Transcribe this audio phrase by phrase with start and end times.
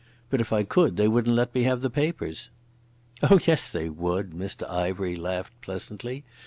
[0.31, 2.49] But if I could they wouldn't let me have the papers."
[3.21, 6.23] "Oh yes they would." Mr Ivery laughed pleasantly.